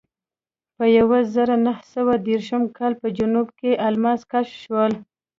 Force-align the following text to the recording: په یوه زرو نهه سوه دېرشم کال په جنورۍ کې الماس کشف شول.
په 0.75 0.85
یوه 0.97 1.19
زرو 1.33 1.55
نهه 1.65 1.83
سوه 1.93 2.13
دېرشم 2.27 2.63
کال 2.77 2.93
په 3.01 3.07
جنورۍ 3.17 3.51
کې 3.59 3.71
الماس 3.87 4.21
کشف 4.31 4.55
شول. 4.63 4.91